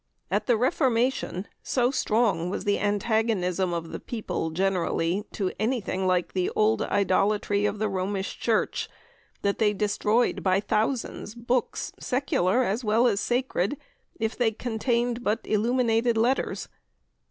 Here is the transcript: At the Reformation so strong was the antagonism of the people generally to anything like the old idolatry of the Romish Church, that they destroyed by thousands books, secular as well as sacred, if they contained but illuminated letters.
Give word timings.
At 0.31 0.47
the 0.47 0.57
Reformation 0.57 1.47
so 1.61 1.91
strong 1.91 2.49
was 2.49 2.63
the 2.63 2.79
antagonism 2.79 3.71
of 3.71 3.89
the 3.91 3.99
people 3.99 4.49
generally 4.49 5.25
to 5.33 5.51
anything 5.59 6.07
like 6.07 6.33
the 6.33 6.49
old 6.55 6.81
idolatry 6.81 7.67
of 7.67 7.77
the 7.77 7.87
Romish 7.87 8.39
Church, 8.39 8.89
that 9.43 9.59
they 9.59 9.73
destroyed 9.75 10.41
by 10.41 10.59
thousands 10.59 11.35
books, 11.35 11.91
secular 11.99 12.63
as 12.63 12.83
well 12.83 13.05
as 13.05 13.19
sacred, 13.19 13.77
if 14.19 14.35
they 14.35 14.49
contained 14.49 15.23
but 15.23 15.41
illuminated 15.43 16.17
letters. 16.17 16.67